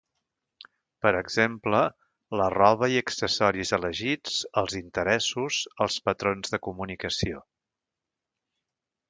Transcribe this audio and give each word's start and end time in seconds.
Per 1.05 1.09
exemple, 1.17 1.81
la 2.41 2.47
roba 2.53 2.89
i 2.93 2.97
accessoris 3.01 3.73
elegits, 3.79 4.39
els 4.63 4.79
interessos, 4.81 5.61
els 5.87 5.99
patrons 6.09 6.57
de 6.57 6.63
comunicació. 6.71 7.45